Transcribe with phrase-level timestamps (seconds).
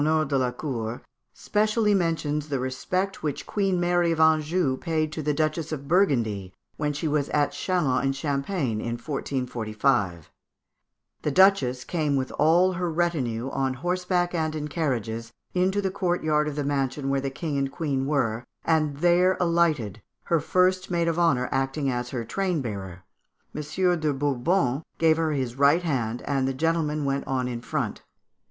[0.01, 1.01] ]The authoress of the "Honneurs de la Cour"
[1.31, 6.51] specially mentions the respect which Queen Mary of Anjou paid to the Duchess of Burgundy
[6.75, 10.31] when she was at Châlons in Champagne in 1445:
[11.21, 16.47] "The Duchess came with all her retinue, on horseback and in carriages, into the courtyard
[16.47, 21.07] of the mansion where the King and Queen were, and there alighted, her first maid
[21.07, 23.03] of honour acting as her train bearer.
[23.53, 23.61] M.
[23.99, 28.01] de Bourbon gave her his right hand, and the gentlemen went on in front.